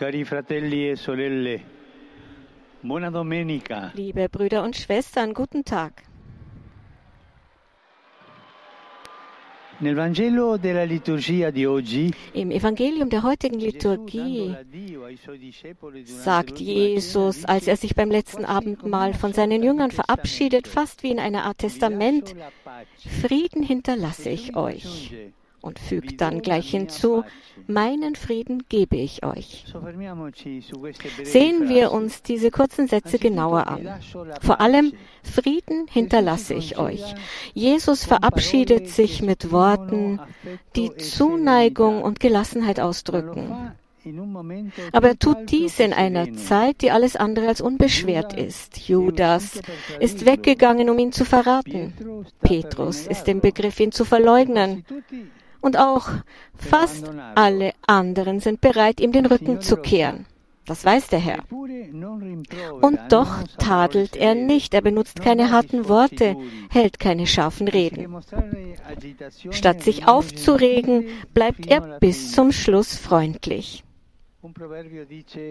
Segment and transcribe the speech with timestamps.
[0.00, 1.62] Cari fratelli e sorelle,
[2.80, 3.90] buona domenica.
[3.92, 6.04] Liebe Brüder und Schwestern, guten Tag.
[9.78, 9.98] Im
[12.50, 14.56] Evangelium der heutigen Liturgie
[16.04, 21.20] sagt Jesus, als er sich beim letzten Abendmahl von seinen Jüngern verabschiedet, fast wie in
[21.20, 22.34] einer Art Testament,
[23.20, 25.12] Frieden hinterlasse ich euch
[25.60, 27.24] und fügt dann gleich hinzu,
[27.66, 29.64] meinen Frieden gebe ich euch.
[31.22, 34.00] Sehen wir uns diese kurzen Sätze genauer an.
[34.40, 37.14] Vor allem, Frieden hinterlasse ich euch.
[37.54, 40.20] Jesus verabschiedet sich mit Worten,
[40.76, 43.74] die Zuneigung und Gelassenheit ausdrücken.
[44.92, 48.88] Aber er tut dies in einer Zeit, die alles andere als unbeschwert ist.
[48.88, 49.60] Judas
[50.00, 51.92] ist weggegangen, um ihn zu verraten.
[52.40, 54.84] Petrus ist im Begriff, ihn zu verleugnen.
[55.60, 56.08] Und auch
[56.56, 60.26] fast alle anderen sind bereit, ihm den Rücken zu kehren.
[60.66, 61.42] Das weiß der Herr.
[62.80, 66.36] Und doch tadelt er nicht, er benutzt keine harten Worte,
[66.70, 68.22] hält keine scharfen Reden.
[69.50, 73.82] Statt sich aufzuregen, bleibt er bis zum Schluss freundlich.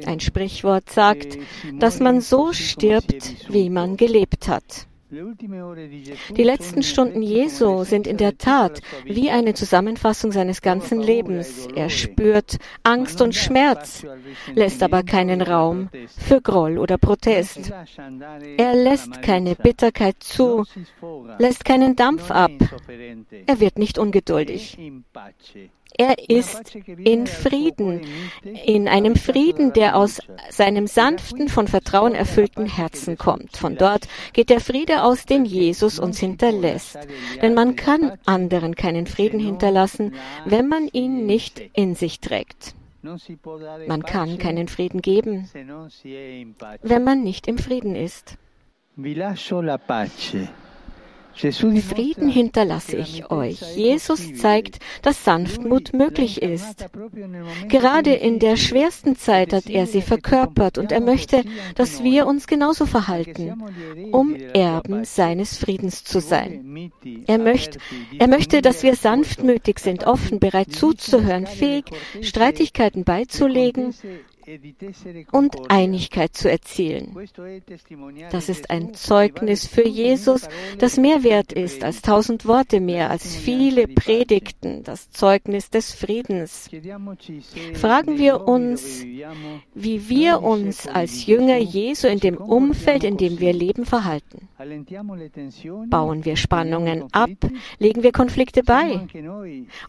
[0.05, 1.37] Ein Sprichwort sagt,
[1.79, 4.87] dass man so stirbt, wie man gelebt hat.
[5.11, 11.67] Die letzten Stunden Jesu sind in der Tat wie eine Zusammenfassung seines ganzen Lebens.
[11.75, 14.05] Er spürt Angst und Schmerz,
[14.53, 17.71] lässt aber keinen Raum für Groll oder Protest.
[18.57, 20.65] Er lässt keine Bitterkeit zu,
[21.39, 22.51] lässt keinen Dampf ab.
[23.47, 24.77] Er wird nicht ungeduldig.
[25.97, 28.01] Er ist in Frieden,
[28.65, 33.57] in einem Frieden, der aus seinem sanften, von Vertrauen erfüllten Herzen kommt.
[33.57, 36.97] Von dort geht der Friede aus, den Jesus uns hinterlässt.
[37.41, 40.13] Denn man kann anderen keinen Frieden hinterlassen,
[40.45, 42.75] wenn man ihn nicht in sich trägt.
[43.01, 45.49] Man kann keinen Frieden geben,
[46.81, 48.37] wenn man nicht im Frieden ist.
[51.39, 53.61] Frieden hinterlasse ich euch.
[53.75, 56.85] Jesus zeigt, dass Sanftmut möglich ist.
[57.67, 61.43] Gerade in der schwersten Zeit hat er sie verkörpert und er möchte,
[61.75, 63.63] dass wir uns genauso verhalten,
[64.11, 66.91] um Erben seines Friedens zu sein.
[67.27, 67.79] Er möchte,
[68.17, 71.85] er möchte, dass wir sanftmütig sind, offen, bereit zuzuhören, fähig,
[72.21, 73.93] Streitigkeiten beizulegen
[75.31, 77.15] und Einigkeit zu erzielen.
[78.31, 83.35] Das ist ein Zeugnis für Jesus, das mehr wert ist als tausend Worte mehr, als
[83.35, 86.69] viele Predigten, das Zeugnis des Friedens.
[87.73, 89.03] Fragen wir uns,
[89.73, 94.47] wie wir uns als Jünger Jesu in dem Umfeld, in dem wir leben, verhalten.
[95.89, 97.29] Bauen wir Spannungen ab?
[97.77, 99.07] Legen wir Konflikte bei?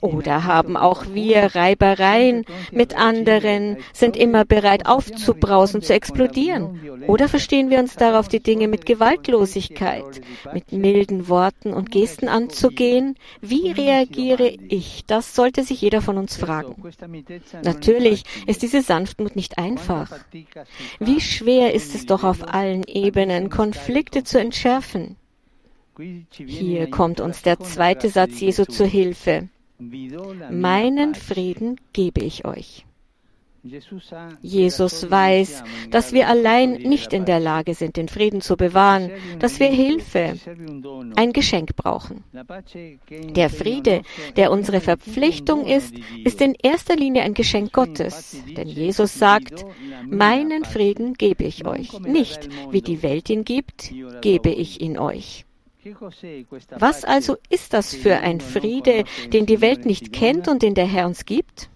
[0.00, 6.78] Oder haben auch wir Reibereien mit anderen, sind immer bereit aufzubrausen, zu explodieren?
[7.06, 10.20] Oder verstehen wir uns darauf, die Dinge mit Gewaltlosigkeit,
[10.52, 13.16] mit milden Worten und Gesten anzugehen?
[13.40, 15.06] Wie reagiere ich?
[15.06, 16.74] Das sollte sich jeder von uns fragen.
[17.64, 20.10] Natürlich ist diese Sanftmut nicht einfach.
[20.98, 25.16] Wie schwer ist es doch auf allen Ebenen, Konflikte zu entschärfen?
[26.32, 29.48] Hier kommt uns der zweite Satz Jesu zur Hilfe.
[30.50, 32.84] Meinen Frieden gebe ich euch.
[34.42, 39.60] Jesus weiß, dass wir allein nicht in der Lage sind, den Frieden zu bewahren, dass
[39.60, 40.34] wir Hilfe,
[41.16, 42.24] ein Geschenk brauchen.
[43.10, 44.02] Der Friede,
[44.36, 45.94] der unsere Verpflichtung ist,
[46.24, 48.36] ist in erster Linie ein Geschenk Gottes.
[48.56, 49.64] Denn Jesus sagt,
[50.06, 51.98] meinen Frieden gebe ich euch.
[52.00, 55.44] Nicht, wie die Welt ihn gibt, gebe ich ihn euch.
[56.78, 60.86] Was also ist das für ein Friede, den die Welt nicht kennt und den der
[60.86, 61.70] Herr uns gibt?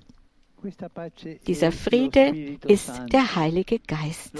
[1.47, 4.33] Dieser Friede ist der Heilige Geist.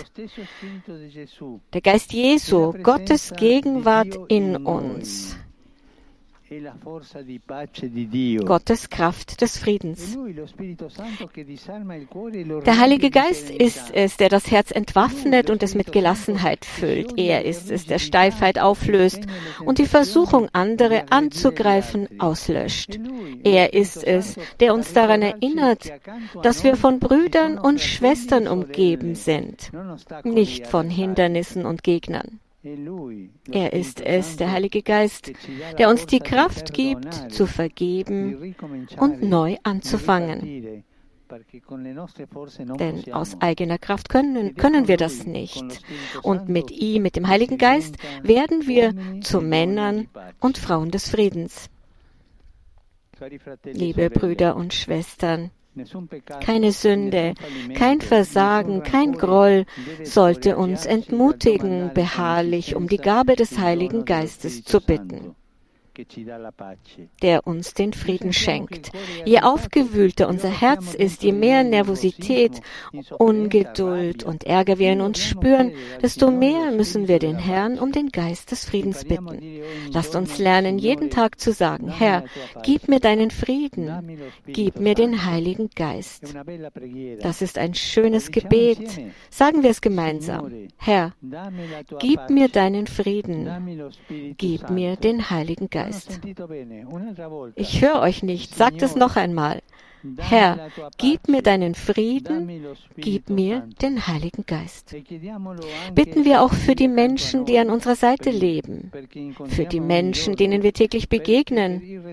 [1.73, 5.37] Der Geist Jesu, Gottes Gegenwart in uns.
[8.45, 10.19] Gottes Kraft des Friedens.
[12.67, 17.19] Der Heilige Geist ist es, der das Herz entwaffnet und es mit Gelassenheit füllt.
[17.19, 19.23] Er ist es, der Steifheit auflöst
[19.65, 23.01] und die Versuchung, andere anzugreifen, auslöscht.
[23.43, 25.93] Er ist es, der uns daran erinnert,
[26.43, 29.71] dass wir von Brüdern und Schwestern umgeben sind,
[30.25, 32.41] nicht von Hindernissen und Gegnern.
[33.51, 35.33] Er ist es, der Heilige Geist,
[35.79, 38.55] der uns die Kraft gibt, zu vergeben
[38.99, 40.85] und neu anzufangen.
[42.79, 45.65] Denn aus eigener Kraft können, können wir das nicht.
[46.23, 50.09] Und mit ihm, mit dem Heiligen Geist, werden wir zu Männern
[50.41, 51.69] und Frauen des Friedens.
[53.65, 55.51] Liebe Brüder und Schwestern,
[56.41, 57.35] Keine Sünde,
[57.75, 59.67] kein Versagen, kein Groll
[60.03, 65.35] sollte uns entmutigen, beharrlich um die Gabe des Heiligen Geistes zu bitten
[67.23, 68.91] der uns den Frieden schenkt.
[69.25, 72.61] Je aufgewühlter unser Herz ist, je mehr Nervosität,
[73.19, 78.09] Ungeduld und Ärger wir in uns spüren, desto mehr müssen wir den Herrn um den
[78.11, 79.41] Geist des Friedens bitten.
[79.93, 82.25] Lasst uns lernen, jeden Tag zu sagen, Herr,
[82.63, 86.35] gib mir deinen Frieden, gib mir den Heiligen Geist.
[87.21, 89.01] Das ist ein schönes Gebet.
[89.31, 90.53] Sagen wir es gemeinsam.
[90.77, 91.13] Herr,
[92.01, 93.93] gib mir deinen Frieden,
[94.37, 95.84] gib mir den Heiligen Geist.
[95.85, 96.21] Geist.
[97.55, 98.55] Ich höre euch nicht.
[98.55, 99.61] Sagt es noch einmal.
[100.19, 102.67] Herr, gib mir deinen Frieden,
[102.97, 104.95] gib mir den Heiligen Geist.
[105.95, 108.93] Bitten wir auch für die Menschen, die an unserer Seite leben,
[109.47, 112.05] für die Menschen, denen wir täglich begegnen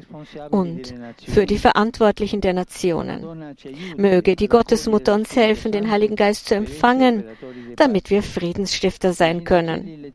[0.51, 0.93] und
[1.27, 3.55] für die Verantwortlichen der Nationen.
[3.97, 7.25] Möge die Gottesmutter uns helfen, den Heiligen Geist zu empfangen,
[7.75, 10.13] damit wir Friedensstifter sein können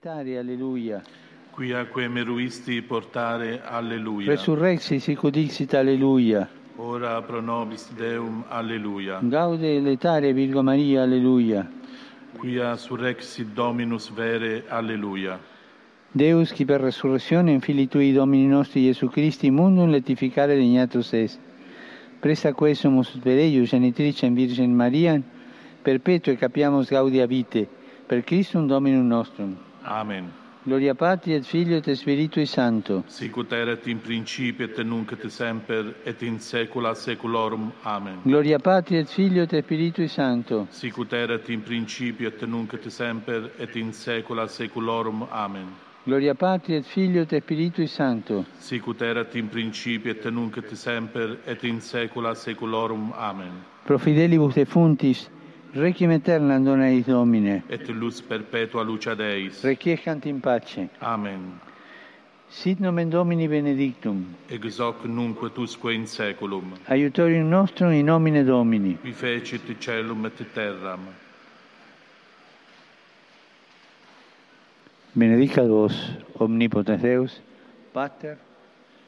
[1.56, 4.28] quia meruisti portare alleluia.
[4.28, 6.48] Resurrexi sic udixit alleluia.
[6.76, 9.20] Ora pro nobis Deum alleluia.
[9.22, 11.66] Gaude letare Virgo Maria alleluia.
[12.36, 15.40] Quia surrexit Dominus vere alleluia.
[16.12, 21.40] Deus qui per resurrezione in fili tui Domini nostri Gesù Christi mundum letificare degnatus est.
[22.20, 25.22] Presta quesumus per eius genitricem Virgen Maria
[25.82, 27.66] perpetue capiamus gaudia vite
[28.06, 29.56] per Christum Dominum nostrum.
[29.82, 30.44] Amen.
[30.66, 33.04] Gloria Patri et Filio et Spiritui Sancto.
[33.06, 37.70] Sicut erat in principio et nunc et semper et in saecula saeculorum.
[37.84, 38.18] Amen.
[38.24, 40.66] Gloria Patri et Filio et Spiritui Sancto.
[40.70, 45.28] Sicut erat in principio et nunc et semper et in saecula saeculorum.
[45.30, 45.68] Amen.
[46.02, 48.44] Gloria Patri et Filio et Spiritui Sancto.
[48.58, 53.12] Sicut erat in principio et nunc et semper et in saecula saeculorum.
[53.16, 53.62] Amen.
[53.84, 55.28] Pro fidelibus defuntis
[55.76, 57.62] Requiem aeternam dona eis Domine.
[57.68, 59.62] Et lux perpetua lucia Deis.
[59.62, 60.88] Requiescant in pace.
[61.02, 61.60] Amen.
[62.48, 64.34] Sit nomen Domini benedictum.
[64.48, 66.78] Ex hoc nunc tusque in saeculum.
[66.88, 68.96] Aiutorium nostrum in nomine Domini.
[69.02, 71.00] Qui fecit celum et terram.
[75.14, 75.92] Benedicat vos,
[76.40, 77.40] omnipotens Deus,
[77.92, 78.36] Pater,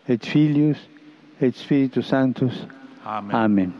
[0.06, 0.78] et Filius,
[1.40, 2.66] et Spiritus Sanctus.
[3.06, 3.34] Amen.
[3.34, 3.72] Amen.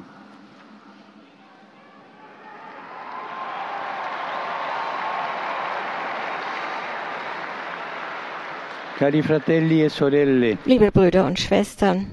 [9.00, 12.10] Liebe Brüder und Schwestern,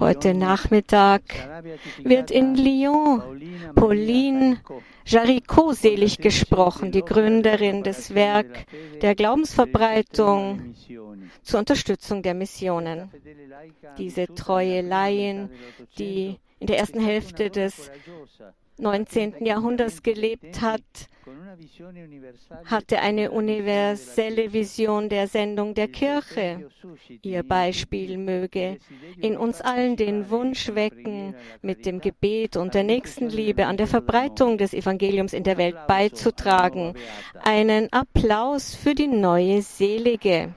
[0.00, 1.22] heute Nachmittag
[2.02, 3.22] wird in Lyon
[3.74, 4.58] Pauline
[5.04, 8.64] Jaricot selig gesprochen, die Gründerin des Werk
[9.02, 10.74] der Glaubensverbreitung
[11.42, 13.10] zur Unterstützung der Missionen.
[13.98, 15.50] Diese treue Laien,
[15.98, 17.90] die in der ersten Hälfte des
[18.78, 19.44] 19.
[19.44, 20.82] Jahrhunderts gelebt hat,
[22.66, 26.68] hatte eine universelle Vision der Sendung der Kirche.
[27.22, 28.78] Ihr Beispiel möge
[29.20, 34.58] in uns allen den Wunsch wecken, mit dem Gebet und der Nächstenliebe an der Verbreitung
[34.58, 36.94] des Evangeliums in der Welt beizutragen.
[37.42, 40.52] Einen Applaus für die neue Selige.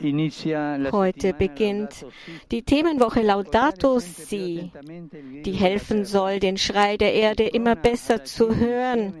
[0.00, 2.06] Heute beginnt
[2.50, 4.70] die Themenwoche Laudato Si,
[5.44, 9.14] die helfen soll, den Schrei der Erde immer besser zu hören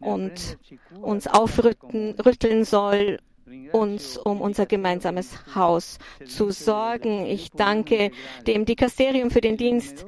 [0.00, 0.58] und
[1.00, 3.18] uns aufrütteln soll,
[3.72, 7.26] uns um unser gemeinsames Haus zu sorgen.
[7.26, 8.10] Ich danke
[8.46, 10.06] dem Dikasterium für den Dienst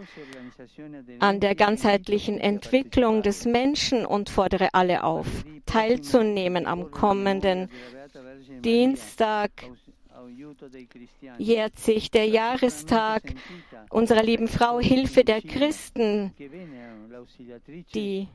[1.20, 5.26] an der ganzheitlichen Entwicklung des Menschen und fordere alle auf,
[5.66, 7.68] teilzunehmen am kommenden
[8.62, 9.50] Dienstag
[11.38, 13.22] jährt sich der Jahrestag
[13.90, 16.32] unserer lieben Frau Hilfe der Christen,
[17.94, 18.28] die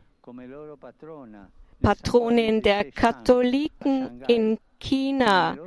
[1.81, 5.57] Patronin der Katholiken in China.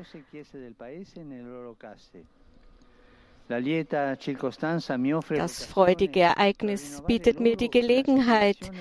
[3.49, 3.63] Das
[5.65, 8.73] freudige Ereignis bietet mir die Gelegenheit,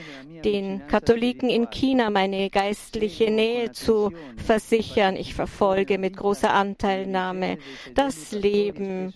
[0.43, 5.17] den Katholiken in China meine geistliche Nähe zu versichern.
[5.17, 7.59] Ich verfolge mit großer Anteilnahme
[7.93, 9.13] das Leben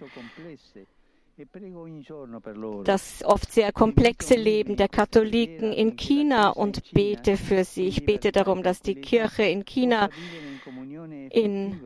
[2.83, 7.85] das oft sehr komplexe Leben der Katholiken in China und bete für sie.
[7.85, 10.09] Ich bete darum, dass die Kirche in China
[11.29, 11.79] in,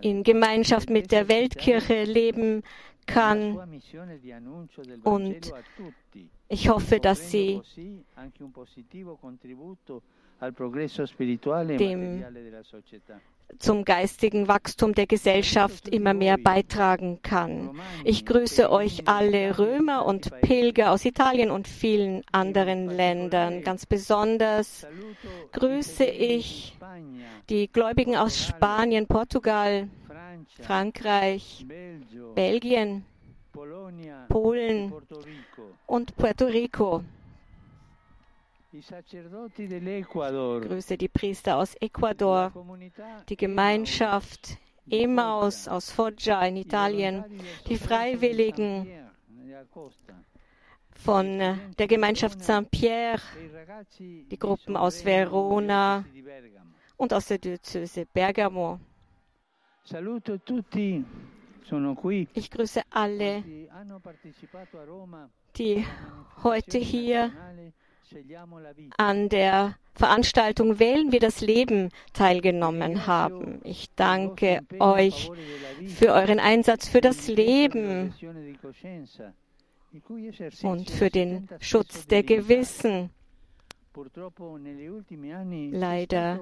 [0.00, 2.62] in Gemeinschaft mit der Weltkirche leben
[3.06, 3.80] kann.
[5.02, 5.52] Und
[6.48, 7.60] ich hoffe, dass sie
[11.78, 12.24] dem
[13.58, 17.80] zum geistigen Wachstum der Gesellschaft immer mehr beitragen kann.
[18.04, 23.62] Ich grüße euch alle Römer und Pilger aus Italien und vielen anderen Ländern.
[23.62, 24.86] Ganz besonders
[25.52, 26.76] grüße ich
[27.48, 29.88] die Gläubigen aus Spanien, Portugal,
[30.60, 31.66] Frankreich,
[32.34, 33.04] Belgien,
[34.28, 34.92] Polen
[35.86, 37.04] und Puerto Rico.
[38.76, 38.88] Ich
[40.08, 42.52] grüße die Priester aus Ecuador,
[43.28, 44.58] die Gemeinschaft
[44.90, 47.24] Emaus aus Foggia in Italien,
[47.68, 48.88] die Freiwilligen
[50.90, 51.38] von
[51.78, 53.20] der Gemeinschaft Saint-Pierre,
[53.96, 56.04] die Gruppen aus Verona
[56.96, 58.80] und aus der Diözese Bergamo.
[62.34, 63.44] Ich grüße alle,
[65.56, 65.86] die
[66.42, 67.30] heute hier
[68.96, 73.60] an der Veranstaltung Wählen wir das Leben teilgenommen haben.
[73.64, 75.30] Ich danke euch
[75.86, 78.12] für euren Einsatz für das Leben
[80.62, 83.10] und für den Schutz der Gewissen.
[85.70, 86.40] Leider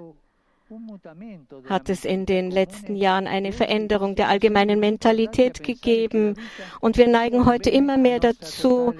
[1.68, 6.36] hat es in den letzten Jahren eine Veränderung der allgemeinen Mentalität gegeben.
[6.80, 8.94] Und wir neigen heute immer mehr dazu,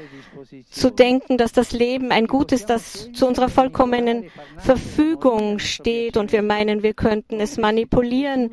[0.70, 6.16] zu denken, dass das Leben ein Gut ist, das zu unserer vollkommenen Verfügung steht.
[6.16, 8.52] Und wir meinen, wir könnten es manipulieren,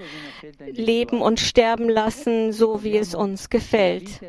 [0.72, 4.22] leben und sterben lassen, so wie es uns gefällt.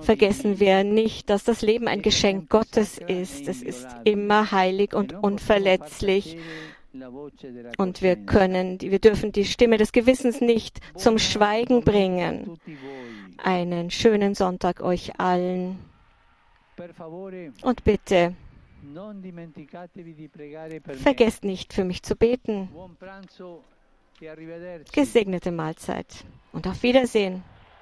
[0.00, 3.48] Vergessen wir nicht, dass das Leben ein Geschenk Gottes ist.
[3.48, 6.38] Es ist immer heilig und unverletzlich.
[7.78, 12.58] Und wir können, wir dürfen die Stimme des Gewissens nicht zum Schweigen bringen.
[13.38, 15.78] Einen schönen Sonntag euch allen.
[17.62, 18.34] Und bitte,
[21.02, 22.68] vergesst nicht für mich zu beten.
[24.92, 27.42] Gesegnete Mahlzeit und auf Wiedersehen.